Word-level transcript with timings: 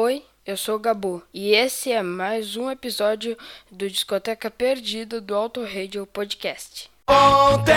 Oi, 0.00 0.22
eu 0.46 0.56
sou 0.56 0.76
o 0.76 0.78
Gabu 0.78 1.24
e 1.34 1.56
esse 1.56 1.90
é 1.90 2.04
mais 2.04 2.54
um 2.54 2.70
episódio 2.70 3.36
do 3.68 3.90
Discoteca 3.90 4.48
Perdida 4.48 5.20
do 5.20 5.34
Auto 5.34 5.60
Radio 5.64 6.06
Podcast. 6.06 6.88
Ontem 7.08 7.74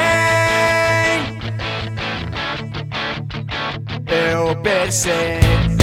eu 4.05 4.55
percebi 4.62 5.80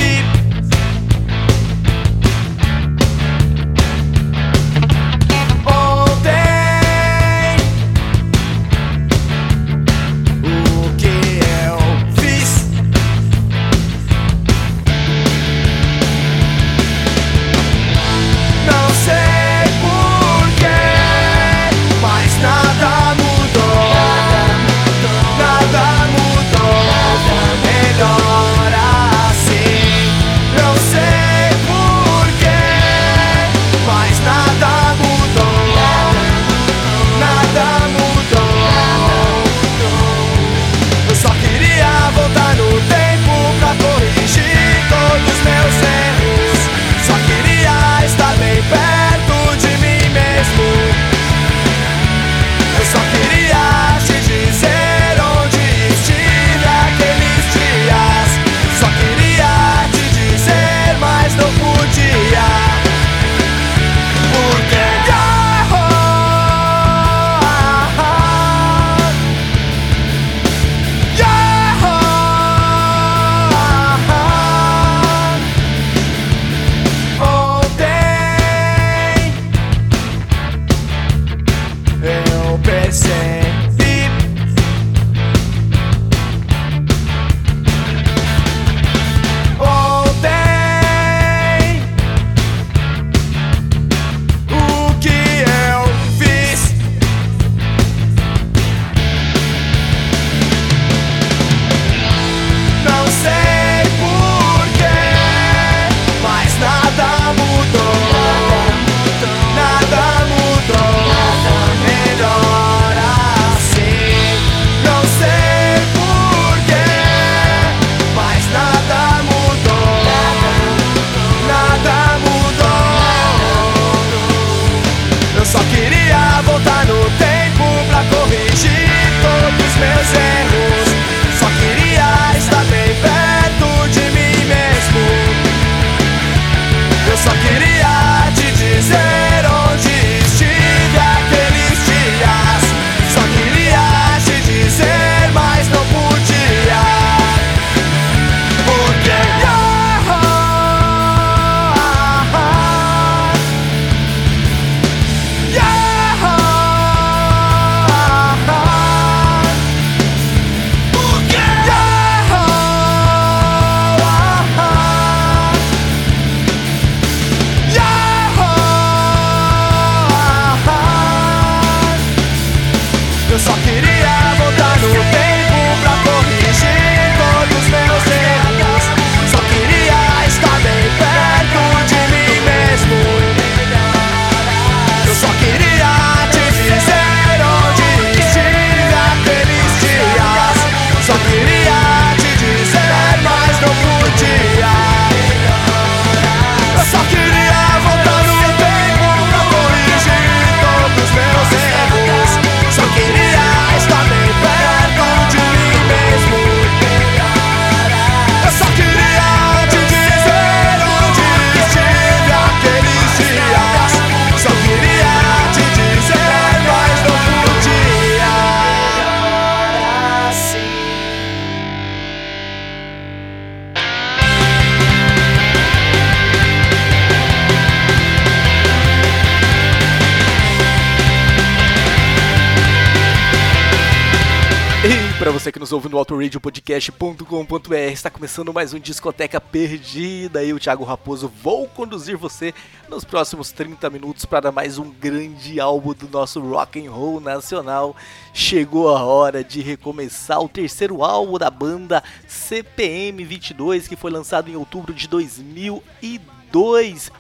para 235.28 235.38
você 235.38 235.52
que 235.52 235.58
nos 235.58 235.72
ouve 235.72 235.90
no 235.90 235.98
autoradiopodcast.com.br, 235.98 237.74
está 237.92 238.08
começando 238.08 238.50
mais 238.50 238.72
um 238.72 238.78
Discoteca 238.78 239.38
Perdida. 239.38 240.42
Eu, 240.42 240.58
Thiago 240.58 240.84
Raposo, 240.84 241.30
vou 241.42 241.68
conduzir 241.68 242.16
você 242.16 242.54
nos 242.88 243.04
próximos 243.04 243.52
30 243.52 243.90
minutos 243.90 244.24
para 244.24 244.50
mais 244.50 244.78
um 244.78 244.90
grande 244.90 245.60
álbum 245.60 245.92
do 245.92 246.08
nosso 246.08 246.40
rock 246.40 246.82
and 246.82 246.90
roll 246.90 247.20
nacional. 247.20 247.94
Chegou 248.32 248.96
a 248.96 249.04
hora 249.04 249.44
de 249.44 249.60
recomeçar 249.60 250.40
o 250.40 250.48
terceiro 250.48 251.04
álbum 251.04 251.36
da 251.36 251.50
banda 251.50 252.02
CPM 252.26 253.22
22, 253.22 253.86
que 253.86 253.96
foi 253.96 254.10
lançado 254.10 254.48
em 254.48 254.56
outubro 254.56 254.94
de 254.94 255.06
2002. 255.08 257.12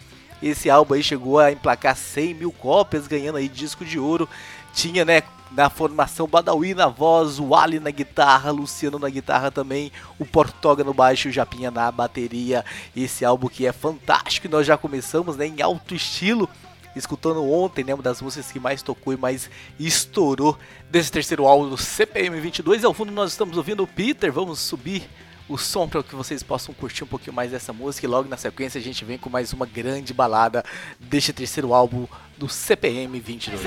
Esse 0.42 0.70
álbum 0.70 0.94
aí 0.94 1.02
chegou 1.02 1.38
a 1.38 1.52
emplacar 1.52 1.94
100 1.94 2.32
mil 2.32 2.52
cópias, 2.52 3.06
ganhando 3.06 3.36
aí 3.36 3.50
disco 3.50 3.84
de 3.84 3.98
ouro. 3.98 4.26
Tinha, 4.72 5.04
né, 5.04 5.22
na 5.50 5.70
formação 5.70 6.26
Badawi 6.26 6.74
na 6.74 6.88
voz, 6.88 7.38
o 7.38 7.54
Ali 7.54 7.80
na 7.80 7.90
guitarra, 7.90 8.50
Luciano 8.50 8.98
na 8.98 9.08
guitarra 9.08 9.50
também, 9.50 9.90
o 10.18 10.26
Portoga 10.26 10.84
no 10.84 10.94
baixo 10.94 11.28
e 11.28 11.30
o 11.30 11.32
Japinha 11.32 11.70
na 11.70 11.90
bateria. 11.90 12.64
Esse 12.96 13.24
álbum 13.24 13.48
que 13.48 13.66
é 13.66 13.72
fantástico 13.72 14.46
e 14.46 14.50
nós 14.50 14.66
já 14.66 14.76
começamos, 14.76 15.36
né, 15.36 15.46
em 15.46 15.62
alto 15.62 15.94
estilo. 15.94 16.48
Escutando 16.96 17.44
ontem, 17.48 17.84
né, 17.84 17.94
uma 17.94 18.02
das 18.02 18.20
músicas 18.20 18.50
que 18.50 18.58
mais 18.58 18.82
tocou 18.82 19.12
e 19.12 19.16
mais 19.16 19.48
estourou 19.78 20.58
desse 20.90 21.12
terceiro 21.12 21.46
álbum 21.46 21.68
do 21.68 21.76
CPM 21.76 22.40
22. 22.40 22.84
Ao 22.84 22.92
fundo 22.92 23.12
nós 23.12 23.30
estamos 23.30 23.56
ouvindo 23.56 23.82
o 23.82 23.86
Peter, 23.86 24.32
vamos 24.32 24.58
subir 24.58 25.08
o 25.48 25.56
som 25.56 25.88
para 25.88 26.02
que 26.02 26.14
vocês 26.14 26.42
possam 26.42 26.74
curtir 26.74 27.04
um 27.04 27.06
pouquinho 27.06 27.34
mais 27.34 27.50
dessa 27.50 27.72
música. 27.72 28.06
E 28.06 28.08
logo 28.08 28.28
na 28.28 28.36
sequência 28.36 28.78
a 28.78 28.82
gente 28.82 29.04
vem 29.04 29.16
com 29.16 29.30
mais 29.30 29.52
uma 29.52 29.64
grande 29.64 30.12
balada 30.12 30.64
deste 31.00 31.32
terceiro 31.32 31.72
álbum 31.72 32.06
do 32.36 32.48
CPM 32.48 33.18
22. 33.18 33.62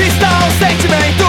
Está 0.00 0.38
o 0.46 0.50
sentimento 0.58 1.26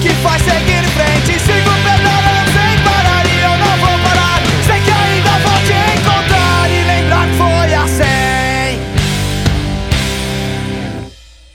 que 0.00 0.10
faz 0.22 0.42
seguir 0.42 0.82
em 0.84 0.90
frente. 0.90 1.38
Sigo 1.38 1.70
perdendo 1.84 2.52
sem 2.52 2.78
parar 2.84 3.24
e 3.26 3.40
eu 3.40 3.56
não 3.56 3.76
vou 3.78 3.98
parar. 4.00 4.40
Sei 4.66 4.80
que 4.80 4.90
ainda 4.90 5.30
vou 5.38 5.58
te 5.62 5.72
encontrar 5.96 6.70
e 6.70 6.84
lembrar 6.84 7.26
que 7.28 7.36
foi 7.36 7.74
assim. 7.74 8.80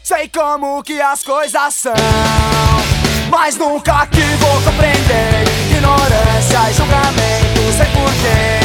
Sei 0.04 0.30
como 0.30 0.82
que 0.82 1.02
as 1.02 1.22
coisas 1.24 1.74
são, 1.74 1.94
mas 3.30 3.58
nunca 3.58 4.08
que 4.08 4.22
vou 4.40 4.62
compreender 4.62 5.44
ignorância 5.70 6.70
e 6.70 6.74
julgamento 6.74 7.74
sem 7.76 7.86
porquê. 7.92 8.60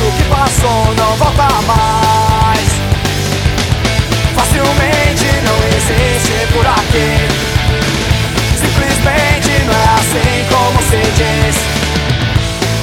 Não 1.14 1.26
volta 1.26 1.49
mais. 1.62 2.69
Facilmente 4.34 5.26
não 5.44 5.56
existe 5.69 6.52
por 6.52 6.66
aqui. 6.66 7.28
Simplesmente 8.58 9.64
não 9.64 9.75
é 9.75 9.84
assim 9.94 10.44
como 10.50 10.82
se 10.82 10.99
diz. 11.12 11.56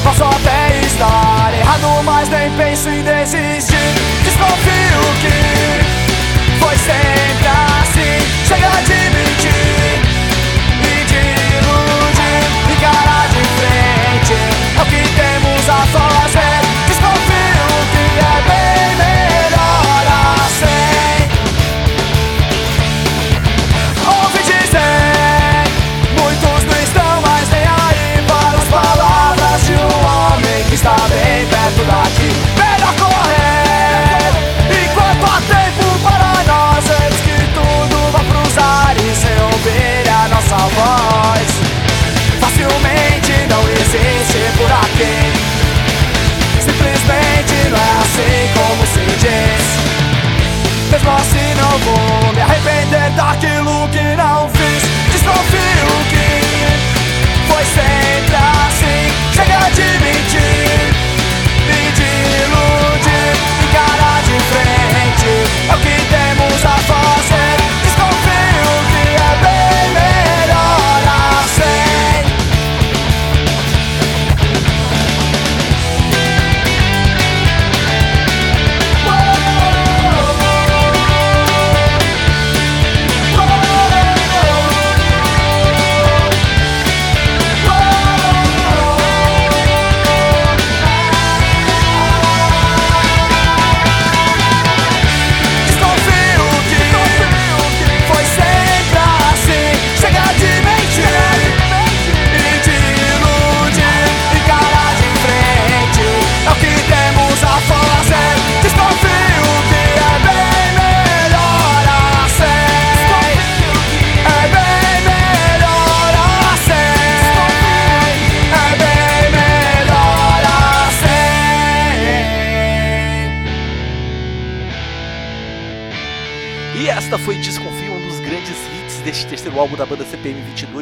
Posso 0.01 0.23
até 0.23 0.79
estar 0.85 1.53
errado, 1.59 2.03
mas 2.05 2.29
nem 2.29 2.49
penso 2.51 2.87
em 2.87 3.03
desistir. 3.03 3.75
Desconfio 4.23 5.01
que 5.19 5.40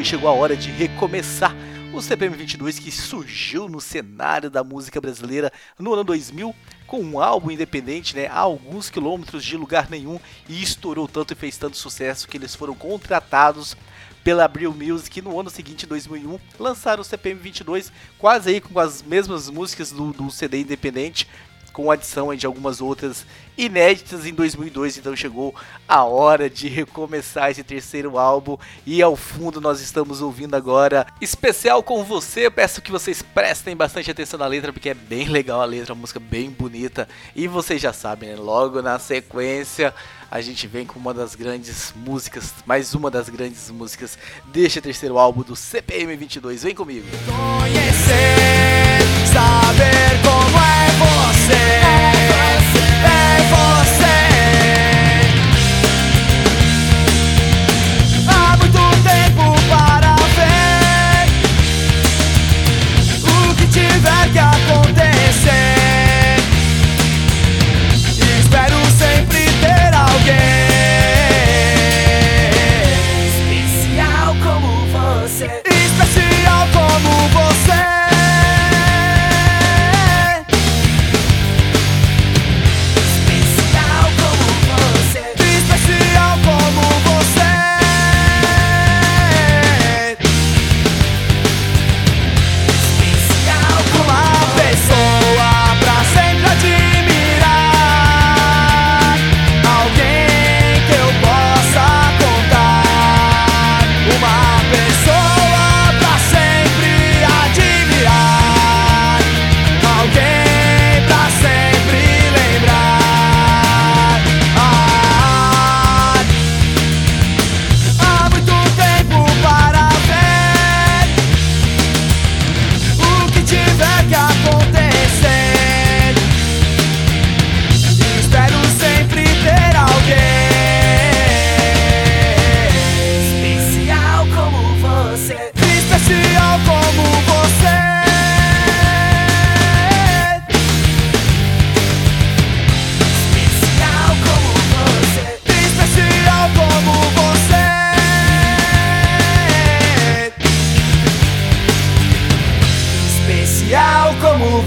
Chegou 0.09 0.27
a 0.27 0.33
hora 0.33 0.57
de 0.57 0.71
recomeçar 0.71 1.55
o 1.93 2.01
CPM 2.01 2.35
22 2.35 2.79
que 2.79 2.91
surgiu 2.91 3.69
no 3.69 3.79
cenário 3.79 4.49
da 4.49 4.63
música 4.63 4.99
brasileira 4.99 5.53
no 5.77 5.93
ano 5.93 6.03
2000 6.03 6.55
com 6.87 6.99
um 6.99 7.19
álbum 7.19 7.51
independente, 7.51 8.15
né, 8.15 8.25
a 8.25 8.39
alguns 8.39 8.89
quilômetros 8.89 9.45
de 9.45 9.55
lugar 9.55 9.87
nenhum 9.87 10.19
e 10.47 10.63
estourou 10.63 11.07
tanto 11.07 11.33
e 11.33 11.35
fez 11.35 11.57
tanto 11.57 11.77
sucesso 11.77 12.27
que 12.27 12.37
eles 12.37 12.55
foram 12.55 12.73
contratados 12.73 13.77
pela 14.23 14.45
Abril 14.45 14.73
Music 14.73 15.21
no 15.21 15.39
ano 15.39 15.51
seguinte, 15.51 15.85
2001, 15.85 16.39
lançaram 16.59 17.01
o 17.01 17.05
CPM 17.05 17.39
22, 17.39 17.91
quase 18.17 18.49
aí 18.49 18.59
com 18.59 18.79
as 18.79 19.03
mesmas 19.03 19.47
músicas 19.47 19.91
do, 19.91 20.11
do 20.11 20.31
CD 20.31 20.61
independente, 20.61 21.27
com 21.71 21.91
adição 21.91 22.33
de 22.35 22.45
algumas 22.45 22.81
outras 22.81 23.25
inéditas 23.57 24.25
em 24.25 24.33
2002. 24.33 24.97
Então 24.97 25.15
chegou 25.15 25.53
a 25.87 26.03
hora 26.03 26.49
de 26.49 26.67
recomeçar 26.67 27.51
esse 27.51 27.63
terceiro 27.63 28.17
álbum 28.17 28.57
e 28.85 29.01
ao 29.01 29.15
fundo 29.15 29.59
nós 29.59 29.81
estamos 29.81 30.21
ouvindo 30.21 30.55
agora 30.55 31.05
especial 31.19 31.83
com 31.83 32.03
você. 32.03 32.49
Peço 32.49 32.81
que 32.81 32.91
vocês 32.91 33.21
prestem 33.21 33.75
bastante 33.75 34.09
atenção 34.09 34.39
na 34.39 34.47
letra 34.47 34.71
porque 34.71 34.89
é 34.89 34.93
bem 34.93 35.27
legal 35.27 35.61
a 35.61 35.65
letra, 35.65 35.93
uma 35.93 36.01
música 36.01 36.19
bem 36.19 36.49
bonita 36.49 37.07
e 37.35 37.47
vocês 37.47 37.81
já 37.81 37.93
sabem, 37.93 38.29
né? 38.29 38.35
Logo 38.35 38.81
na 38.81 38.97
sequência 38.97 39.93
a 40.31 40.41
gente 40.41 40.67
vem 40.67 40.85
com 40.85 40.99
uma 40.99 41.13
das 41.13 41.33
grandes 41.33 41.91
músicas, 41.95 42.53
mais 42.65 42.93
uma 42.93 43.09
das 43.09 43.29
grandes 43.29 43.69
músicas 43.71 44.17
deste 44.45 44.79
terceiro 44.79 45.17
álbum 45.17 45.41
do 45.41 45.55
CPM 45.55 46.15
22. 46.15 46.63
Vem 46.63 46.75
comigo. 46.75 47.07
Conhecer, 47.25 48.99
saber 49.33 50.21
como 50.23 50.58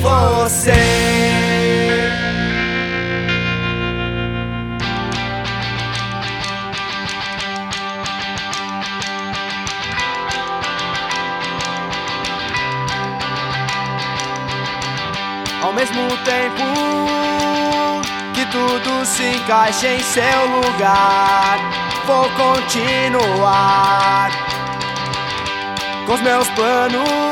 você. 0.02 0.72
Ao 15.62 15.72
mesmo 15.72 16.08
tempo 16.24 16.62
que 18.34 18.44
tudo 18.46 19.04
se 19.04 19.24
encaixa 19.24 19.88
em 19.88 20.00
seu 20.00 20.46
lugar, 20.46 21.58
vou 22.06 22.28
continuar 22.30 24.30
com 26.06 26.14
os 26.14 26.20
meus 26.20 26.48
planos 26.50 27.31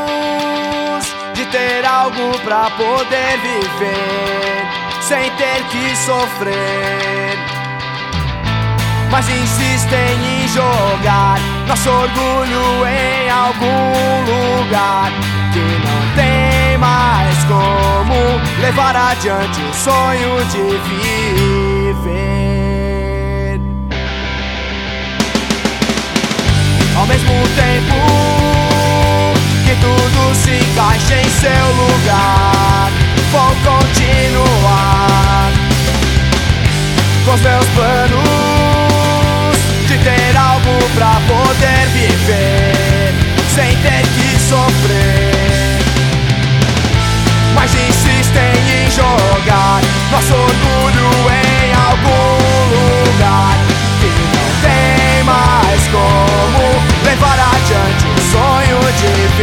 ter 1.50 1.84
algo 1.84 2.38
pra 2.44 2.70
poder 2.70 3.38
viver 3.40 4.68
sem 5.00 5.30
ter 5.32 5.62
que 5.64 5.96
sofrer. 5.96 7.38
Mas 9.10 9.28
insistem 9.28 10.44
em 10.44 10.48
jogar 10.48 11.38
nosso 11.66 11.90
orgulho 11.90 12.86
em 12.86 13.28
algum 13.28 14.58
lugar 14.58 15.10
que 15.52 15.58
não 15.58 16.14
tem 16.14 16.78
mais 16.78 17.44
como 17.44 18.14
levar 18.60 18.94
adiante 18.94 19.60
o 19.60 19.74
sonho 19.74 20.44
de 20.46 20.78
viver. 20.88 22.30
Ao 26.96 27.06
mesmo 27.06 27.32
tempo 27.56 28.39
tudo 29.80 30.34
se 30.34 30.50
encaixa 30.50 31.16
em 31.16 31.30
seu 31.30 31.66
lugar, 31.74 32.90
vou 33.32 33.56
continuar 33.64 35.50
com 37.24 37.32
os 37.34 37.40
meus 37.40 37.66
planos 37.66 39.58
de 39.86 39.98
ter 39.98 40.36
algo 40.36 40.78
pra 40.94 41.20
poder 41.26 41.86
viver 41.92 43.14
sem 43.54 43.76
ter 43.76 44.02
que 44.02 44.38
sofrer. 44.38 45.30
Mas 47.54 47.74
insistem 47.74 48.52
em 48.84 48.90
jogar. 48.90 49.80
Nosso 50.10 50.34
orgulho 50.34 51.10
em 51.30 51.72
algum 51.74 53.06
lugar 53.06 53.59
de 59.00 59.42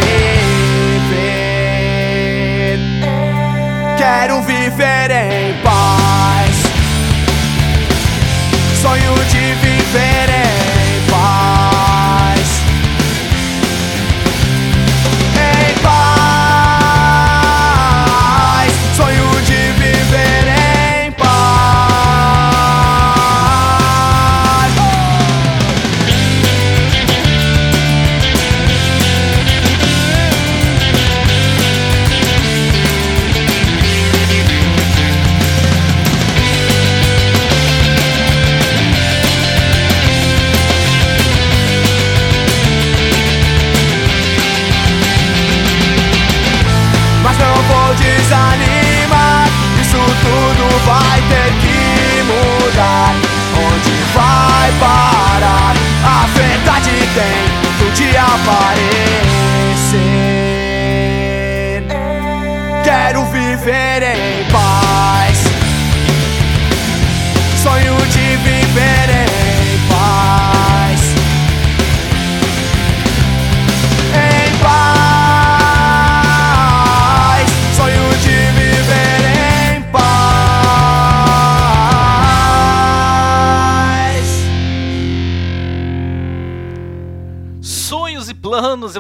viver. 1.10 2.80
Quero 3.98 4.42
viver 4.44 4.97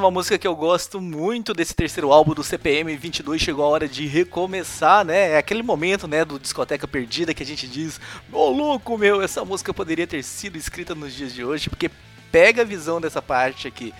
uma 0.07 0.11
música 0.11 0.37
que 0.37 0.47
eu 0.47 0.55
gosto 0.55 1.01
muito 1.01 1.53
desse 1.53 1.75
terceiro 1.75 2.13
álbum 2.13 2.33
do 2.33 2.41
CPM 2.41 2.95
22. 2.95 3.41
Chegou 3.41 3.65
a 3.65 3.67
hora 3.67 3.89
de 3.89 4.07
recomeçar, 4.07 5.03
né? 5.03 5.31
É 5.31 5.37
aquele 5.37 5.61
momento, 5.61 6.07
né, 6.07 6.23
do 6.23 6.39
discoteca 6.39 6.87
perdida 6.87 7.33
que 7.33 7.43
a 7.43 7.45
gente 7.45 7.67
diz: 7.67 7.99
Ô 8.31 8.49
louco, 8.49 8.97
meu, 8.97 9.21
essa 9.21 9.43
música 9.43 9.73
poderia 9.73 10.07
ter 10.07 10.23
sido 10.23 10.57
escrita 10.57 10.95
nos 10.95 11.13
dias 11.13 11.33
de 11.33 11.43
hoje, 11.43 11.69
porque 11.69 11.91
pega 12.31 12.61
a 12.61 12.65
visão 12.65 13.01
dessa 13.01 13.21
parte 13.21 13.67
aqui. 13.67 13.93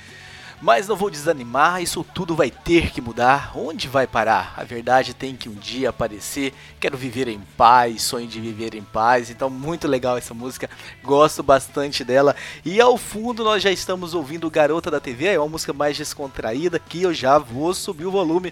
Mas 0.59 0.87
não 0.87 0.95
vou 0.95 1.11
desanimar, 1.11 1.83
isso 1.83 2.03
tudo 2.15 2.35
vai 2.35 2.49
ter 2.49 2.89
que 2.89 2.99
mudar. 2.99 3.51
Onde 3.55 3.87
vai 3.87 4.07
parar? 4.07 4.55
A 4.57 4.63
verdade 4.63 5.13
tem 5.13 5.35
que 5.35 5.47
um 5.47 5.53
dia 5.53 5.89
aparecer. 5.89 6.51
Quero 6.79 6.97
viver 6.97 7.27
em 7.27 7.39
paz, 7.55 8.01
sonho 8.01 8.27
de 8.27 8.41
viver 8.41 8.73
em 8.73 8.81
paz. 8.81 9.29
Então, 9.29 9.51
muito 9.51 9.87
legal 9.87 10.17
essa 10.17 10.33
música, 10.33 10.67
gosto 11.03 11.43
bastante 11.43 12.03
dela. 12.03 12.35
E 12.65 12.81
ao 12.81 12.97
fundo, 12.97 13.43
nós 13.43 13.61
já 13.61 13.69
estamos 13.71 14.15
ouvindo 14.15 14.49
Garota 14.49 14.89
da 14.89 14.99
TV, 14.99 15.27
é 15.27 15.39
uma 15.39 15.47
música 15.47 15.73
mais 15.73 15.95
descontraída 15.95 16.79
que 16.79 17.03
eu 17.03 17.13
já 17.13 17.37
vou 17.37 17.71
subir 17.71 18.07
o 18.07 18.11
volume 18.11 18.51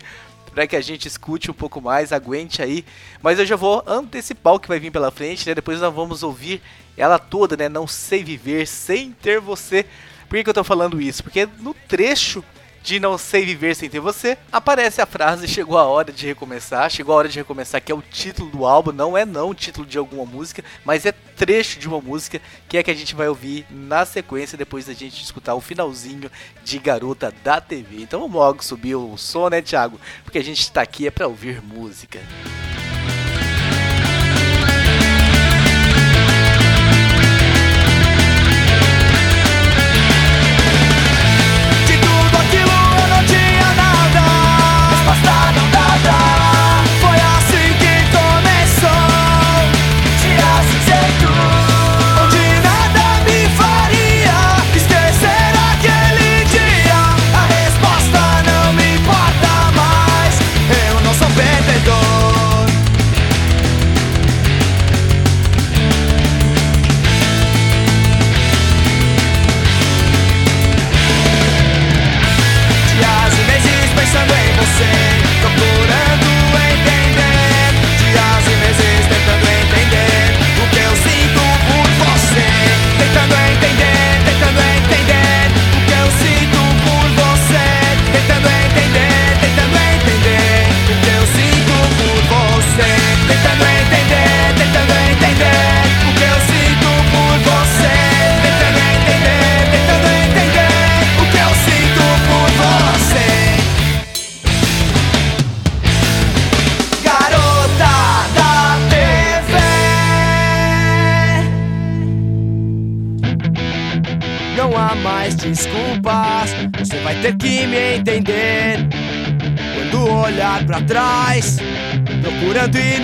para 0.53 0.67
que 0.67 0.75
a 0.75 0.81
gente 0.81 1.07
escute 1.07 1.50
um 1.50 1.55
pouco 1.55 1.81
mais, 1.81 2.13
aguente 2.13 2.62
aí. 2.62 2.85
Mas 3.21 3.39
eu 3.39 3.45
já 3.47 3.55
vou 3.55 3.83
antecipar 3.85 4.53
o 4.53 4.59
que 4.59 4.67
vai 4.67 4.79
vir 4.79 4.91
pela 4.91 5.09
frente, 5.09 5.45
né? 5.47 5.55
Depois 5.55 5.81
nós 5.81 5.93
vamos 5.93 6.21
ouvir 6.21 6.62
ela 6.95 7.17
toda, 7.17 7.57
né? 7.57 7.67
Não 7.67 7.88
sei 7.88 8.24
viver 8.24 8.67
sem 8.67 9.12
ter 9.12 9.41
você. 9.41 9.85
Por 10.27 10.44
que, 10.44 10.50
eu 10.50 10.53
tô 10.53 10.63
falando 10.63 11.01
isso? 11.01 11.24
Porque 11.24 11.48
no 11.60 11.74
trecho 11.74 12.44
de 12.86 13.00
Não 13.00 13.17
Sei 13.17 13.44
Viver 13.44 13.75
Sem 13.75 13.89
Ter 13.89 14.00
Você, 14.00 14.38
aparece 14.51 15.01
a 15.01 15.08
frase 15.08 15.48
Chegou 15.48 15.75
a 15.75 15.86
hora 15.86 16.12
de 16.12 16.27
recomeçar. 16.27 16.89
Chegou 16.91 17.15
a 17.15 17.17
hora 17.17 17.27
de 17.27 17.39
recomeçar, 17.39 17.82
que 17.82 17.91
é 17.91 17.96
o 17.96 18.01
título 18.01 18.50
do 18.51 18.65
álbum. 18.65 18.91
Não 18.91 19.17
é 19.17 19.25
não 19.25 19.50
o 19.50 19.55
título 19.55 19.88
de 19.88 19.98
alguma 19.98 20.24
música, 20.24 20.63
mas 20.86 21.05
é 21.05 21.12
trecho 21.12 21.79
de 21.79 21.88
uma 21.88 22.00
música 22.00 22.39
que 22.70 22.77
é 22.77 22.84
que 22.84 22.91
a 22.91 22.96
gente 22.96 23.15
vai 23.15 23.27
ouvir 23.27 23.65
na 23.72 24.05
sequência 24.05 24.58
depois 24.58 24.86
da 24.86 24.94
gente 24.94 25.24
escutar 25.24 25.55
o 25.55 25.62
finalzinho 25.62 26.29
de 26.63 26.77
Garota 26.77 27.34
da 27.44 27.60
TV. 27.60 28.03
Então 28.03 28.20
vamos 28.20 28.36
logo 28.36 28.63
subir 28.63 28.96
o 28.96 29.17
som, 29.17 29.50
né, 29.50 29.62
Thiago? 29.62 30.00
Porque 30.24 30.38
a 30.38 30.44
gente 30.44 30.72
tá 30.72 30.82
aqui 30.82 31.08
é 31.08 31.12
pra 31.12 31.27
ouvir 31.27 31.62
música. 31.63 32.20
De 32.20 32.64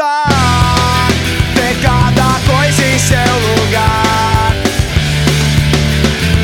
Ter 1.56 1.76
cada 1.82 2.40
coisa 2.50 2.86
em 2.86 3.00
seu 3.00 3.34
lugar. 3.48 4.54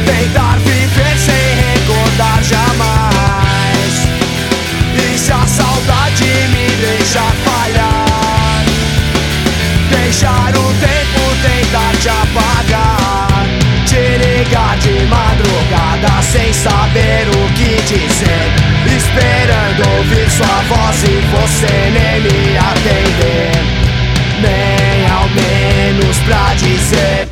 Tentar 0.06 0.58
viver 0.60 1.18
sem 1.18 1.56
recordar 1.66 2.42
jamais. 2.44 3.94
E 4.96 5.18
se 5.18 5.32
a 5.32 5.46
saudade 5.46 6.26
me 6.54 6.68
deixar 6.86 7.34
falhar, 7.44 8.64
deixar 9.90 10.56
o 10.56 10.74
tempo 10.86 11.22
tentar 11.44 11.94
te 12.02 12.10
apagar. 12.10 13.46
Te 13.86 14.04
ligar 14.18 14.78
de 14.80 15.06
madrugada 15.06 15.65
sem 16.32 16.52
saber 16.54 17.28
o 17.30 17.54
que 17.54 17.82
dizer. 17.84 18.66
Esperando 18.98 19.98
ouvir 19.98 20.30
sua 20.30 20.62
voz 20.70 21.04
e 21.04 21.22
você 21.32 21.92
nem 21.92 22.22
me 22.22 22.58
atender. 22.58 23.52
Nem 24.42 25.12
ao 25.12 25.28
menos 25.30 26.18
pra 26.20 26.54
dizer 26.56 27.28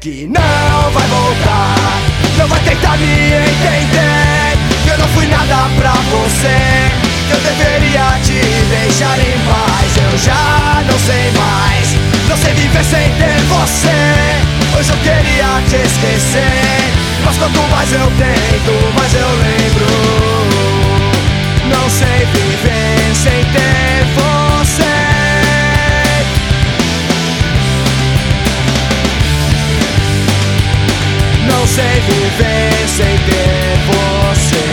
que 0.00 0.26
não 0.26 0.90
vai 0.92 1.06
voltar. 1.08 2.00
Não 2.36 2.48
vai 2.48 2.60
tentar 2.60 2.96
me 2.98 3.06
entender. 3.06 4.58
Que 4.84 4.90
eu 4.90 4.98
não 4.98 5.08
fui 5.08 5.26
nada 5.26 5.68
pra 5.78 5.92
você. 5.92 6.90
Que 7.28 7.32
eu 7.32 7.40
deveria 7.40 8.18
te 8.22 8.40
deixar 8.68 9.18
em 9.18 9.38
paz. 9.48 9.96
Eu 9.96 10.18
já 10.18 10.82
não 10.90 10.98
sei 10.98 11.30
mais. 11.32 11.88
Não 12.28 12.36
sei 12.36 12.52
viver 12.54 12.84
sem 12.84 13.10
ter 13.14 13.40
você. 13.48 14.78
Hoje 14.78 14.90
eu 14.90 14.98
queria 14.98 15.62
te 15.68 15.76
esquecer. 15.86 17.03
Mas 17.24 17.36
quanto 17.38 17.60
mais 17.70 17.92
eu 17.92 18.06
tento, 18.18 18.72
mais 18.96 19.14
eu 19.14 19.28
lembro. 19.28 19.86
Não 21.68 21.88
sei 21.90 22.26
viver 22.26 23.14
sem 23.14 23.44
ter 23.52 24.04
você. 24.14 24.94
Não 31.48 31.66
sei 31.66 32.00
viver 32.08 32.88
sem 32.88 33.18
ter 33.18 33.78
você. 33.88 34.66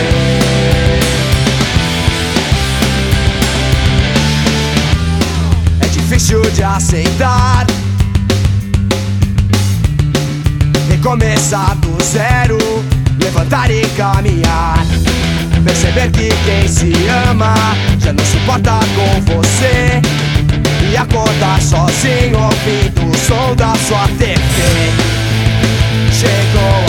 É 5.80 5.86
difícil 5.88 6.42
de 6.50 6.62
aceitar. 6.62 7.71
Recomeçar 11.02 11.74
do 11.78 12.00
zero, 12.00 12.56
levantar 13.20 13.68
e 13.72 13.84
caminhar. 13.96 14.86
Perceber 15.64 16.08
que 16.12 16.28
quem 16.44 16.68
se 16.68 16.92
ama 17.28 17.56
já 17.98 18.12
não 18.12 18.24
se 18.24 18.36
importa 18.36 18.78
com 18.94 19.20
você. 19.22 20.00
E 20.88 20.96
acordar 20.96 21.60
sozinho 21.60 22.38
ouvindo 22.38 23.10
o 23.10 23.18
som 23.18 23.52
da 23.56 23.74
sua 23.78 24.06
TV. 24.16 24.38
Chegou 26.12 26.81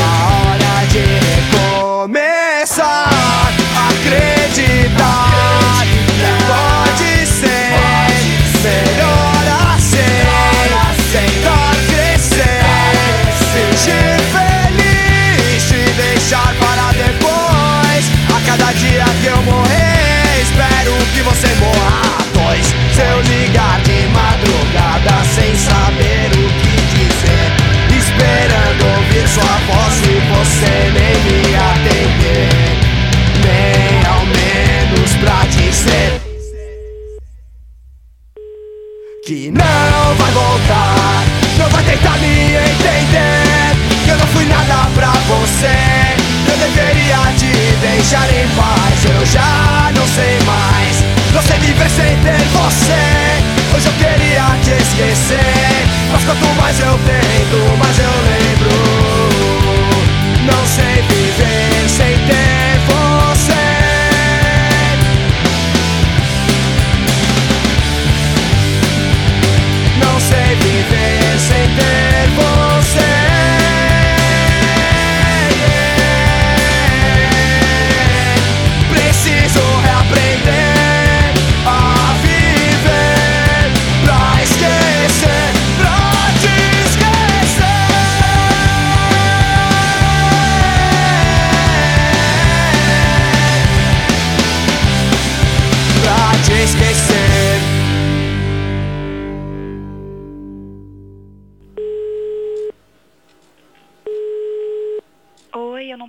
paz. 48.74 49.06
Eu 49.06 49.26
já 49.26 49.92
não 49.96 50.08
sei 50.08 50.38
mais, 50.46 51.04
sei 51.44 51.60
viver 51.60 51.90
sem 51.90 52.18
ter 52.18 52.44
você. 52.50 53.76
Hoje 53.76 53.88
eu 53.88 53.94
queria 53.94 54.46
te 54.64 54.72
esquecer, 54.72 55.88
mas 56.12 56.24
quanto 56.24 56.46
mais 56.60 56.80
eu 56.80 56.98
tento, 57.00 57.78
mais 57.78 57.98
eu 58.00 58.06
lembro. 58.06 58.33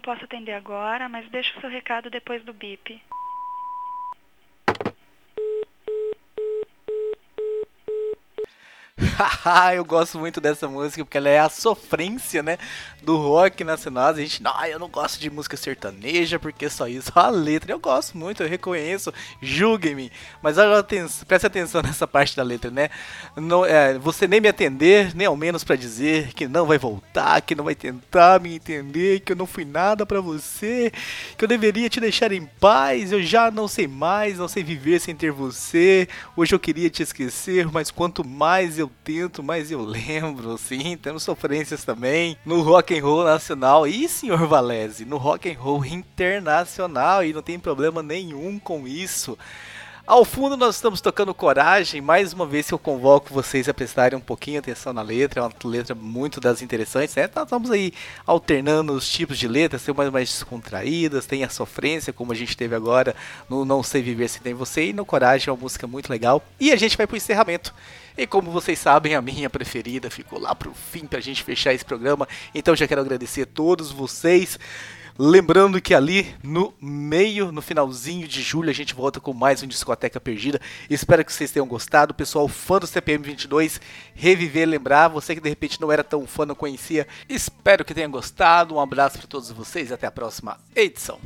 Posso 0.05 0.25
atender 0.25 0.53
agora, 0.53 1.09
mas 1.09 1.29
deixa 1.31 1.57
o 1.57 1.61
seu 1.61 1.71
recado 1.71 2.11
depois 2.11 2.45
do 2.45 2.53
bip. 2.53 3.03
eu 9.75 9.85
gosto 9.85 10.19
muito 10.19 10.41
dessa 10.41 10.69
música 10.69 11.05
porque 11.05 11.19
ela 11.19 11.29
é 11.29 11.39
a 11.39 11.49
sofrência, 11.49 12.43
né, 12.43 12.59
do 13.03 13.17
rock 13.17 13.65
nacional. 13.65 14.09
A 14.09 14.15
gente, 14.15 14.43
não, 14.43 14.65
eu 14.65 14.79
não 14.79 14.89
gosto 14.89 15.21
de 15.21 15.31
música 15.31 15.57
sertaneja 15.57 16.39
porque 16.39 16.69
só 16.69 16.87
isso, 16.87 17.13
a 17.15 17.29
letra 17.29 17.73
eu 17.73 17.79
gosto 17.79 18.17
muito, 18.17 18.43
eu 18.43 18.49
reconheço, 18.49 19.13
julguem-me. 19.41 20.11
Mas 20.43 20.59
olha, 20.59 20.79
aten 20.79 21.07
preste 21.27 21.47
atenção 21.47 21.83
nessa 21.85 22.07
parte 22.07 22.37
da 22.37 22.43
letra, 22.43 22.71
né? 22.71 22.89
Não, 23.37 23.65
é, 23.65 23.99
você 23.99 24.27
nem 24.27 24.41
me 24.41 24.49
atender, 24.49 25.15
nem 25.15 25.27
ao 25.27 25.37
menos 25.37 25.65
pra 25.65 25.77
dizer 25.77 26.33
que 26.33 26.47
não 26.47 26.67
vai 26.67 26.79
voltar, 26.79 27.41
que 27.43 27.55
não 27.55 27.65
vai 27.65 27.75
tentar 27.75 28.41
me 28.41 28.57
entender, 28.57 29.21
que 29.21 29.33
eu 29.33 29.37
não 29.37 29.47
fui 29.47 29.65
nada 29.65 30.07
pra 30.07 30.21
você, 30.21 30.93
que 31.37 31.45
eu 31.45 31.49
deveria 31.49 31.89
te 31.89 32.01
deixar 32.01 32.33
em 32.33 32.47
paz, 32.61 33.13
eu 33.13 33.23
já 33.23 33.51
não 33.51 33.69
sei 33.69 33.87
mais, 33.87 34.39
não 34.39 34.49
sei 34.49 34.63
viver 34.63 35.01
sem 35.01 35.15
ter 35.15 35.31
você. 35.31 36.09
Hoje 36.37 36.55
eu 36.55 36.59
queria 36.61 36.89
te 36.89 37.03
esquecer, 37.03 37.71
mas 37.71 37.91
quanto 37.91 38.27
mais 38.27 38.79
eu 38.79 38.84
tento, 39.05 39.43
mais 39.43 39.71
eu 39.71 39.81
lembro, 39.85 40.57
sim, 40.59 40.97
temos 40.97 41.23
sofrências 41.23 41.85
também 41.85 42.37
no 42.45 42.63
rock 42.63 42.99
and 42.99 43.03
roll 43.03 43.25
nacional 43.25 43.87
e 43.87 44.09
senhor 44.09 44.47
Valese, 44.47 45.05
no 45.05 45.17
rock 45.17 45.51
and 45.51 45.59
roll 45.59 45.85
internacional 45.85 47.25
e 47.25 47.33
não 47.33 47.43
tem 47.43 47.59
problema 47.59 48.03
nenhum 48.03 48.59
com 48.59 48.87
isso. 48.87 49.37
Ao 50.07 50.23
fundo 50.23 50.55
nós 50.55 50.75
estamos 50.75 51.01
tocando 51.01 51.33
Coragem, 51.33 52.03
mais 52.03 52.35
uma 52.35 52.45
vez 52.45 52.69
eu 52.69 52.79
convoco 52.79 53.33
vocês 53.33 53.71
a 53.71 53.73
prestarem 53.73 54.19
um 54.19 54.21
pouquinho 54.21 54.59
atenção 54.59 54.93
na 54.93 55.01
letra, 55.01 55.41
é 55.41 55.43
uma 55.43 55.51
letra 55.65 55.95
muito 55.95 56.43
das 56.43 56.61
interessantes, 56.61 57.15
né? 57.15 57.27
Nós 57.35 57.45
estamos 57.45 57.71
aí 57.71 57.91
alternando 58.27 58.93
os 58.93 59.09
tipos 59.09 59.39
de 59.39 59.49
letras, 59.49 59.83
tem 59.83 59.95
umas 59.95 60.13
mais 60.13 60.29
descontraídas, 60.29 61.25
tem 61.25 61.43
a 61.43 61.49
sofrência, 61.49 62.13
como 62.13 62.33
a 62.33 62.35
gente 62.35 62.55
teve 62.55 62.75
agora 62.75 63.17
no 63.49 63.65
Não 63.65 63.83
Sei 63.83 64.03
Viver 64.03 64.29
Se 64.29 64.43
Tem 64.43 64.53
Você, 64.53 64.91
e 64.91 64.93
no 64.93 65.07
Coragem 65.07 65.49
é 65.49 65.53
uma 65.53 65.63
música 65.63 65.87
muito 65.87 66.11
legal. 66.11 66.45
E 66.61 66.71
a 66.71 66.77
gente 66.77 66.99
vai 66.99 67.07
pro 67.07 67.17
encerramento. 67.17 67.75
E 68.17 68.27
como 68.27 68.51
vocês 68.51 68.79
sabem, 68.79 69.15
a 69.15 69.23
minha 69.23 69.51
preferida 69.51 70.11
ficou 70.11 70.39
lá 70.39 70.55
pro 70.55 70.73
fim 70.73 71.07
pra 71.07 71.21
gente 71.21 71.43
fechar 71.43 71.75
esse 71.75 71.85
programa, 71.85 72.29
então 72.55 72.77
já 72.77 72.87
quero 72.87 73.01
agradecer 73.01 73.43
a 73.43 73.47
todos 73.47 73.91
vocês 73.91 74.59
Lembrando 75.17 75.81
que 75.81 75.95
ali 75.95 76.35
no 76.43 76.75
meio, 76.81 77.53
no 77.53 77.63
finalzinho 77.63 78.27
de 78.27 78.43
julho, 78.43 78.69
a 78.69 78.73
gente 78.73 78.95
volta 78.95 79.21
com 79.21 79.33
mais 79.33 79.63
um 79.63 79.67
Discoteca 79.67 80.19
Perdida. 80.19 80.61
Espero 80.91 81.25
que 81.25 81.33
vocês 81.33 81.53
tenham 81.53 81.69
gostado. 81.69 82.13
Pessoal, 82.13 82.49
fã 82.49 82.81
do 82.81 82.87
CPM 82.87 83.25
22, 83.25 83.81
reviver, 84.13 84.69
lembrar. 84.69 85.07
Você 85.09 85.37
que 85.37 85.41
de 85.41 85.49
repente 85.49 85.81
não 85.81 85.93
era 85.93 86.03
tão 86.03 86.27
fã, 86.27 86.45
não 86.45 86.57
conhecia, 86.57 87.07
espero 87.29 87.85
que 87.85 87.95
tenha 87.95 88.09
gostado. 88.09 88.75
Um 88.75 88.81
abraço 88.81 89.19
para 89.19 89.29
todos 89.29 89.53
vocês 89.53 89.93
até 89.93 90.09
a 90.09 90.11
próxima 90.11 90.59
edição. 90.75 91.21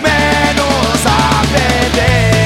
menos 0.00 1.06
a 1.06 1.42
perder 1.52 2.45